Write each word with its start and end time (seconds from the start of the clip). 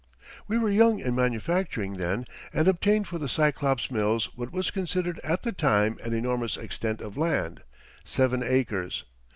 We 0.47 0.57
were 0.57 0.71
young 0.71 0.97
in 0.99 1.13
manufacturing 1.13 1.97
then 1.97 2.25
and 2.51 2.67
obtained 2.67 3.07
for 3.07 3.19
the 3.19 3.29
Cyclops 3.29 3.91
Mills 3.91 4.35
what 4.35 4.51
was 4.51 4.71
considered 4.71 5.19
at 5.23 5.43
the 5.43 5.51
time 5.51 5.99
an 6.03 6.11
enormous 6.15 6.57
extent 6.57 7.01
of 7.01 7.17
land 7.17 7.61
seven 8.03 8.41
acres. 8.43 9.03